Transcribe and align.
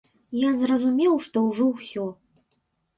Я 0.47 0.53
зразумеў, 0.61 1.13
што 1.27 1.37
ўжо 1.49 1.71
ўсё. 1.77 2.11